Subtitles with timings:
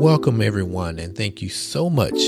[0.00, 2.18] Welcome, everyone, and thank you so much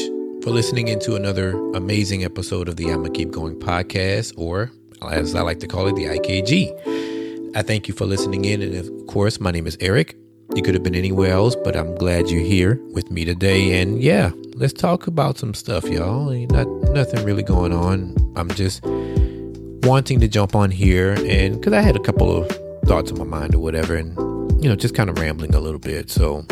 [0.42, 4.70] for listening into another amazing episode of the I'ma Keep Going podcast, or
[5.10, 7.56] as I like to call it, the IKG.
[7.56, 10.14] I thank you for listening in, and of course, my name is Eric.
[10.54, 13.80] You could have been anywhere else, but I'm glad you're here with me today.
[13.80, 16.30] And yeah, let's talk about some stuff, y'all.
[16.48, 18.14] Not nothing really going on.
[18.36, 22.54] I'm just wanting to jump on here, and because I had a couple of
[22.84, 24.14] thoughts in my mind or whatever, and
[24.62, 26.10] you know, just kind of rambling a little bit.
[26.10, 26.44] So,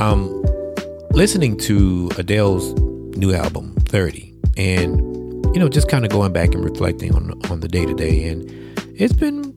[0.00, 0.44] um,
[1.16, 2.74] listening to Adele's
[3.16, 5.00] new album, 30, and
[5.54, 8.28] you know, just kind of going back and reflecting on on the day to day,
[8.28, 8.44] and
[8.94, 9.54] it's been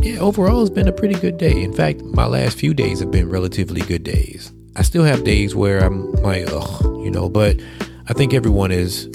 [0.00, 1.60] yeah, overall it's been a pretty good day.
[1.60, 4.52] In fact, my last few days have been relatively good days.
[4.76, 7.60] I still have days where I'm like, ugh, you know, but
[8.08, 9.10] I think everyone is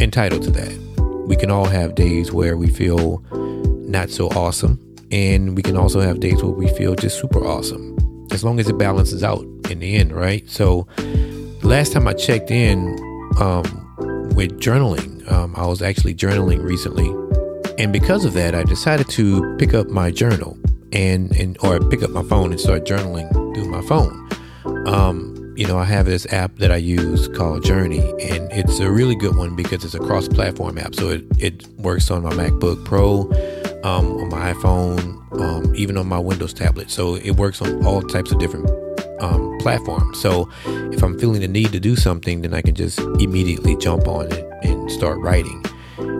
[0.00, 1.24] entitled to that.
[1.26, 4.78] We can all have days where we feel not so awesome,
[5.10, 7.98] and we can also have days where we feel just super awesome,
[8.30, 10.48] as long as it balances out in the end, right?
[10.48, 10.86] So,
[11.62, 12.98] last time I checked in
[13.38, 13.62] um,
[14.34, 17.08] with journaling, um, I was actually journaling recently,
[17.82, 20.58] and because of that, I decided to pick up my journal
[20.92, 24.28] and and or pick up my phone and start journaling through my phone.
[24.86, 28.90] Um, you know, I have this app that I use called Journey, and it's a
[28.90, 30.94] really good one because it's a cross-platform app.
[30.94, 33.30] So it, it works on my MacBook Pro,
[33.84, 36.90] um, on my iPhone, um, even on my Windows tablet.
[36.90, 38.70] So it works on all types of different
[39.60, 40.20] platforms.
[40.20, 44.08] So if I'm feeling the need to do something, then I can just immediately jump
[44.08, 45.64] on it and start writing.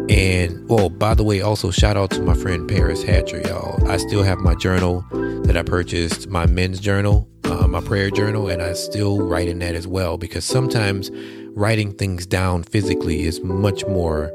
[0.09, 3.89] And well, by the way, also shout out to my friend Paris Hatcher, y'all.
[3.89, 5.05] I still have my journal
[5.45, 9.61] that I purchased, my men's journal, uh, my prayer journal, and I still write in
[9.61, 11.11] that as well because sometimes
[11.51, 14.33] writing things down physically is much more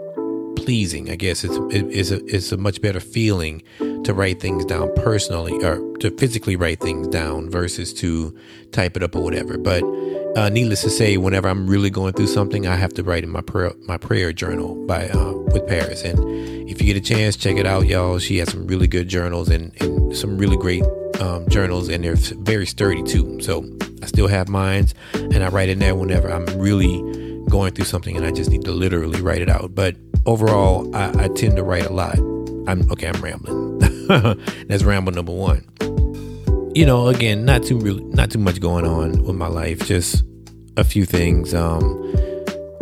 [0.66, 1.12] pleasing.
[1.12, 3.62] I guess it's it, it's a it's a much better feeling
[4.04, 8.36] to write things down personally or to physically write things down versus to
[8.72, 9.58] type it up or whatever.
[9.58, 9.84] But
[10.36, 13.30] uh, needless to say, whenever I'm really going through something, I have to write in
[13.30, 16.04] my prayer my prayer journal by uh, with Paris.
[16.04, 16.20] And
[16.70, 18.18] if you get a chance, check it out, y'all.
[18.18, 20.84] She has some really good journals and, and some really great
[21.22, 23.40] um, journals, and they're very sturdy too.
[23.40, 23.64] So
[24.02, 26.98] I still have mine, and I write in there whenever I'm really
[27.50, 29.76] going through something, and I just need to literally write it out.
[29.76, 32.18] But overall, I, I tend to write a lot.
[32.68, 33.08] I'm okay.
[33.08, 33.80] I'm rambling.
[34.68, 35.66] That's ramble number one.
[36.76, 39.86] You know, again, not too really, not too much going on with my life.
[39.86, 40.24] Just
[40.78, 41.54] a few things.
[41.54, 41.84] Um,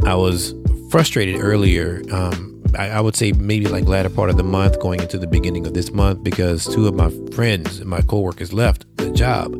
[0.06, 0.54] I was
[0.90, 2.02] frustrated earlier.
[2.12, 5.28] Um, I, I, would say maybe like latter part of the month, going into the
[5.28, 9.54] beginning of this month, because two of my friends and my coworkers left the job,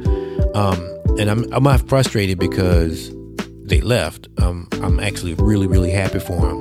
[0.56, 0.80] um,
[1.20, 3.12] and I'm I'm not frustrated because
[3.66, 4.28] they left.
[4.40, 6.60] Um, I'm actually really really happy for them,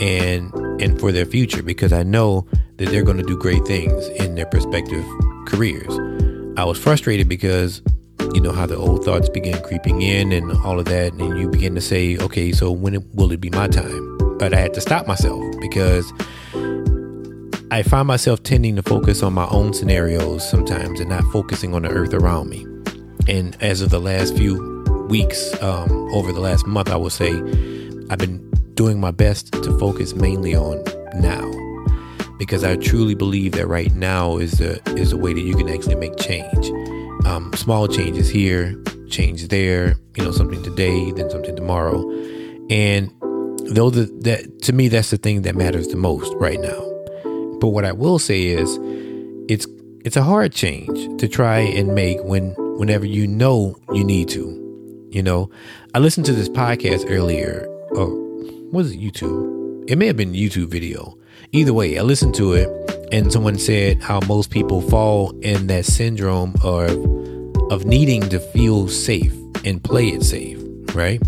[0.00, 2.46] and and for their future because I know
[2.76, 5.04] that they're going to do great things in their respective
[5.46, 5.98] careers.
[6.56, 7.82] I was frustrated because
[8.32, 11.48] you know how the old thoughts begin creeping in and all of that and you
[11.48, 14.80] begin to say okay so when will it be my time but i had to
[14.80, 16.12] stop myself because
[17.70, 21.82] i find myself tending to focus on my own scenarios sometimes and not focusing on
[21.82, 22.66] the earth around me
[23.28, 24.58] and as of the last few
[25.08, 27.30] weeks um, over the last month i will say
[28.10, 28.43] i've been
[28.74, 30.82] doing my best to focus mainly on
[31.14, 31.50] now
[32.38, 35.68] because I truly believe that right now is the is a way that you can
[35.68, 36.70] actually make change.
[37.24, 38.74] Um, small changes here,
[39.08, 39.94] change there.
[40.16, 42.08] You know, something today, then something tomorrow,
[42.70, 43.10] and
[43.66, 46.80] though the, that to me that's the thing that matters the most right now.
[47.60, 48.78] But what I will say is,
[49.48, 49.66] it's
[50.04, 54.60] it's a hard change to try and make when whenever you know you need to.
[55.10, 55.48] You know,
[55.94, 57.68] I listened to this podcast earlier.
[57.92, 58.24] Or
[58.74, 59.88] was it YouTube?
[59.88, 61.16] It may have been YouTube video
[61.54, 62.68] either way, I listened to it
[63.12, 66.90] and someone said how most people fall in that syndrome of
[67.70, 70.58] of needing to feel safe and play it safe,
[70.94, 71.22] right?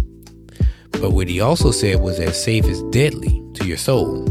[0.93, 4.25] But what he also said was that safe is deadly to your soul.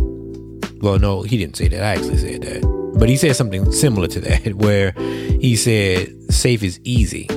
[0.82, 1.82] Well, no, he didn't say that.
[1.82, 2.96] I actually said that.
[3.00, 7.28] But he said something similar to that, where he said safe is easy.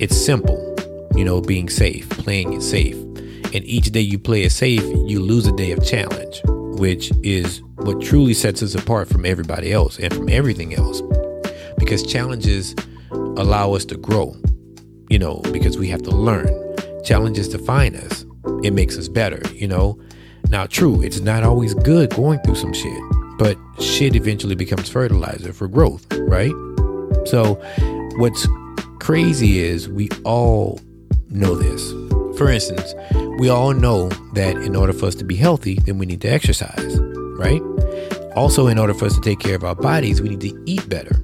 [0.00, 0.76] It's simple,
[1.14, 2.96] you know, being safe, playing it safe.
[3.52, 6.42] And each day you play it safe, you lose a day of challenge
[6.80, 11.02] which is what truly sets us apart from everybody else and from everything else.
[11.76, 12.74] Because challenges
[13.10, 14.34] allow us to grow,
[15.10, 16.48] you know, because we have to learn.
[17.04, 18.24] Challenges define us,
[18.64, 20.00] it makes us better, you know.
[20.48, 23.02] Now, true, it's not always good going through some shit,
[23.38, 26.52] but shit eventually becomes fertilizer for growth, right?
[27.26, 27.60] So,
[28.16, 28.48] what's
[29.00, 30.80] crazy is we all
[31.28, 32.19] know this.
[32.40, 32.94] For instance,
[33.38, 36.28] we all know that in order for us to be healthy, then we need to
[36.28, 36.98] exercise,
[37.36, 37.60] right?
[38.34, 40.88] Also, in order for us to take care of our bodies, we need to eat
[40.88, 41.20] better.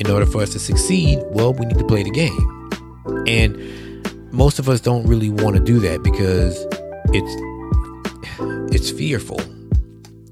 [0.00, 3.24] In order for us to succeed, well, we need to play the game.
[3.28, 6.66] And most of us don't really want to do that because
[7.12, 9.40] it's it's fearful.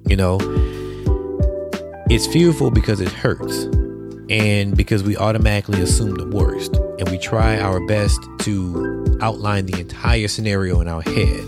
[0.09, 0.39] You know,
[2.11, 3.67] it's fearful because it hurts
[4.29, 9.81] and because we automatically assume the worst and we try our best to outline the
[9.81, 11.45] entire scenario in our head.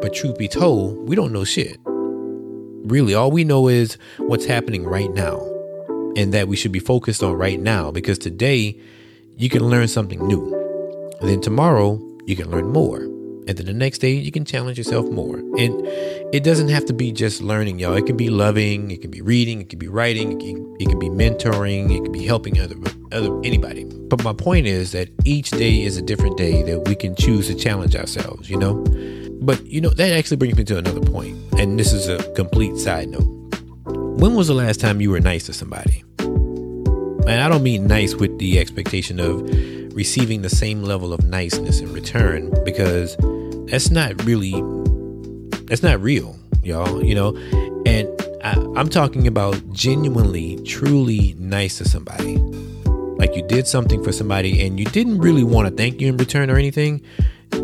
[0.00, 1.76] But truth be told, we don't know shit.
[1.84, 5.40] Really, all we know is what's happening right now
[6.16, 8.80] and that we should be focused on right now because today
[9.36, 10.54] you can learn something new.
[11.20, 13.07] And then tomorrow you can learn more.
[13.48, 15.38] And then the next day you can challenge yourself more.
[15.38, 15.80] And
[16.34, 17.94] it doesn't have to be just learning, y'all.
[17.94, 20.88] It can be loving, it can be reading, it can be writing, it can, it
[20.88, 22.76] can be mentoring, it can be helping other
[23.10, 23.84] other anybody.
[23.84, 27.46] But my point is that each day is a different day that we can choose
[27.46, 28.84] to challenge ourselves, you know?
[29.40, 32.76] But you know, that actually brings me to another point, and this is a complete
[32.76, 33.26] side note.
[34.20, 36.04] When was the last time you were nice to somebody?
[36.18, 39.40] And I don't mean nice with the expectation of
[39.94, 43.16] receiving the same level of niceness in return, because
[43.70, 44.52] that's not really
[45.66, 47.04] that's not real, y'all.
[47.04, 47.36] You know,
[47.86, 48.08] and
[48.42, 52.36] I, I'm talking about genuinely, truly nice to somebody.
[53.18, 56.16] Like you did something for somebody and you didn't really want to thank you in
[56.16, 57.02] return or anything,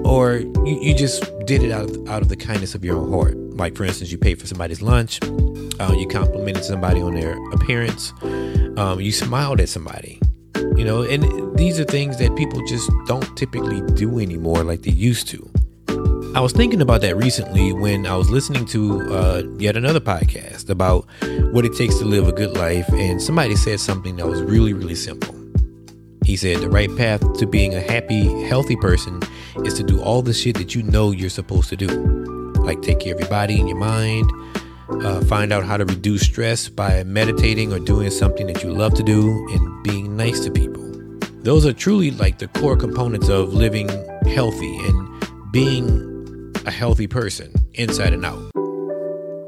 [0.04, 3.12] or you, you just did it out of, out of the kindness of your own
[3.12, 3.36] heart.
[3.36, 8.12] Like, for instance, you paid for somebody's lunch, uh, you complimented somebody on their appearance,
[8.76, 10.20] um, you smiled at somebody,
[10.74, 14.90] you know, and these are things that people just don't typically do anymore like they
[14.90, 15.48] used to.
[16.34, 20.68] I was thinking about that recently when I was listening to uh, yet another podcast
[20.68, 21.06] about
[21.52, 24.72] what it takes to live a good life, and somebody said something that was really,
[24.72, 25.32] really simple.
[26.24, 29.22] He said the right path to being a happy, healthy person
[29.64, 31.86] is to do all the shit that you know you're supposed to do,
[32.64, 34.28] like take care of your body and your mind,
[35.04, 38.92] uh, find out how to reduce stress by meditating or doing something that you love
[38.94, 40.82] to do, and being nice to people.
[41.44, 43.88] Those are truly like the core components of living
[44.26, 46.13] healthy and being
[46.66, 48.50] a healthy person inside and out.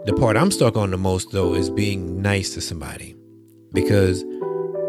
[0.06, 3.16] The part I'm stuck on the most though is being nice to somebody
[3.72, 4.24] because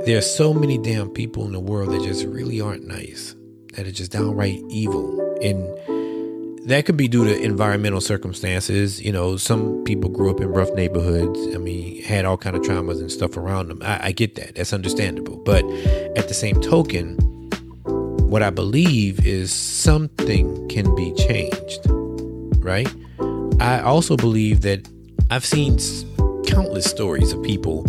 [0.05, 3.35] there are so many damn people in the world that just really aren't nice,
[3.73, 5.19] that are just downright evil.
[5.41, 9.01] And that could be due to environmental circumstances.
[9.01, 11.55] You know, some people grew up in rough neighborhoods.
[11.55, 13.81] I mean, had all kind of traumas and stuff around them.
[13.81, 14.55] I, I get that.
[14.55, 15.37] That's understandable.
[15.37, 15.65] But
[16.15, 17.17] at the same token,
[18.29, 21.87] what I believe is something can be changed
[22.67, 22.93] right?
[23.61, 24.87] I also believe that
[25.31, 25.79] I've seen
[26.45, 27.83] countless stories of people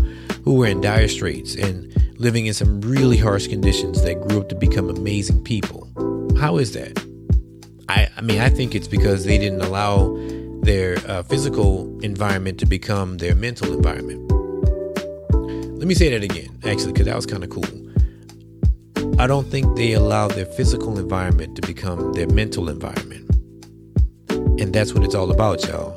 [0.44, 4.48] who were in dire straits and living in some really harsh conditions that grew up
[4.48, 5.88] to become amazing people.
[6.38, 7.04] How is that?
[7.88, 10.16] I, I mean, I think it's because they didn't allow
[10.62, 14.24] their uh, physical environment to become their mental environment.
[15.78, 17.64] Let me say that again, actually, because that was kind of cool.
[19.20, 23.27] I don't think they allowed their physical environment to become their mental environment.
[24.60, 25.94] And that's what it's all about, y'all.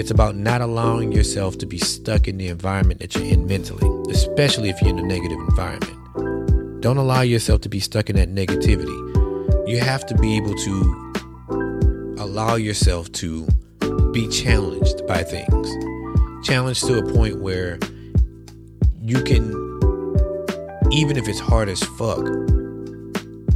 [0.00, 3.86] It's about not allowing yourself to be stuck in the environment that you're in mentally,
[4.10, 6.80] especially if you're in a negative environment.
[6.80, 9.68] Don't allow yourself to be stuck in that negativity.
[9.68, 13.46] You have to be able to allow yourself to
[14.12, 15.68] be challenged by things.
[16.46, 17.78] Challenged to a point where
[19.02, 19.52] you can,
[20.90, 22.24] even if it's hard as fuck,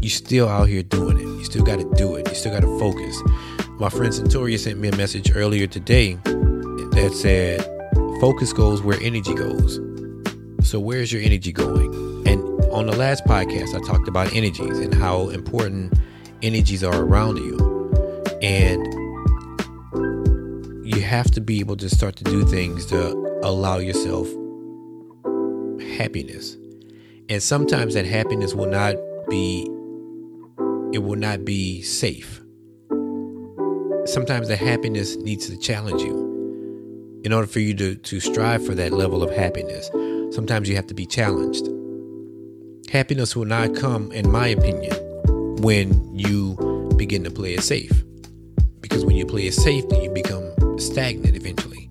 [0.00, 1.23] you still out here doing it.
[1.23, 2.28] You still got to do it.
[2.28, 3.16] You still got to focus.
[3.81, 7.61] My friend Centuria sent me a message earlier today that said,
[8.21, 9.81] Focus goes where energy goes.
[10.62, 11.93] So, where's your energy going?
[12.25, 12.40] And
[12.73, 15.93] on the last podcast, I talked about energies and how important
[16.40, 17.90] energies are around you.
[18.40, 18.87] And
[20.87, 23.11] you have to be able to start to do things to
[23.43, 24.28] allow yourself
[25.99, 26.57] happiness.
[27.28, 28.95] And sometimes that happiness will not
[29.28, 29.69] be
[30.93, 32.43] it will not be safe
[34.06, 37.23] sometimes the happiness needs to challenge you.
[37.25, 39.88] In order for you to, to strive for that level of happiness,
[40.34, 41.68] sometimes you have to be challenged.
[42.90, 44.94] Happiness will not come, in my opinion,
[45.62, 46.54] when you
[46.96, 48.04] begin to play it safe.
[48.80, 51.88] Because when you play it safe, then you become stagnant eventually.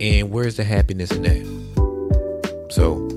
[0.00, 2.70] And where's the happiness in that?
[2.70, 3.09] So,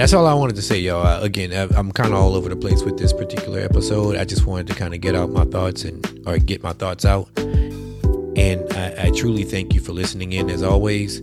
[0.00, 1.22] that's all I wanted to say, y'all.
[1.22, 4.16] Again, I'm kind of all over the place with this particular episode.
[4.16, 7.04] I just wanted to kind of get out my thoughts and or get my thoughts
[7.04, 7.28] out.
[7.36, 10.48] And I, I truly thank you for listening in.
[10.48, 11.20] As always,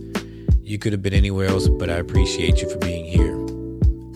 [0.62, 3.34] you could have been anywhere else, but I appreciate you for being here.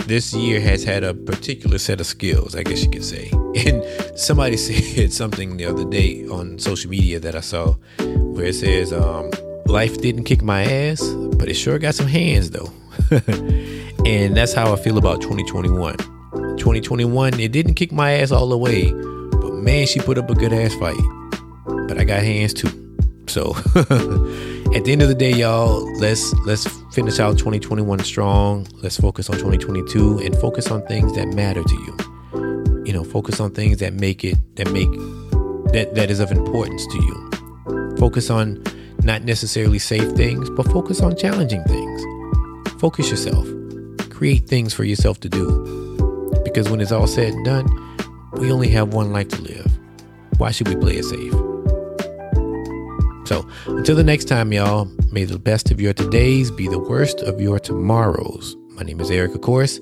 [0.06, 3.32] This year has had a particular set of skills, I guess you could say.
[3.66, 3.84] And
[4.16, 8.92] somebody said something the other day on social media that I saw where it says,
[8.92, 9.32] um,
[9.66, 11.02] Life didn't kick my ass,
[11.36, 12.70] but it sure got some hands though.
[14.04, 15.96] And that's how I feel about 2021.
[16.56, 18.90] 2021, it didn't kick my ass all the way,
[19.40, 20.96] but man, she put up a good ass fight.
[21.88, 22.68] But I got hands too.
[23.28, 23.54] So
[24.74, 28.66] at the end of the day, y'all, let's let's finish out 2021 strong.
[28.82, 32.84] Let's focus on 2022 and focus on things that matter to you.
[32.84, 34.90] You know, focus on things that make it that make
[35.72, 37.96] that that is of importance to you.
[37.98, 38.62] Focus on
[39.02, 42.02] not necessarily safe things, but focus on challenging things.
[42.80, 43.46] Focus yourself.
[44.22, 46.38] Create things for yourself to do.
[46.44, 47.66] Because when it's all said and done,
[48.34, 49.66] we only have one life to live.
[50.38, 51.32] Why should we play it safe?
[53.26, 57.20] So, until the next time, y'all, may the best of your todays be the worst
[57.22, 58.54] of your tomorrows.
[58.68, 59.80] My name is Eric, course,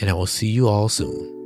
[0.00, 1.37] and I will see you all soon.